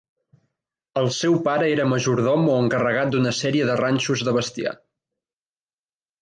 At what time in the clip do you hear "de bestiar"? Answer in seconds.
4.29-4.75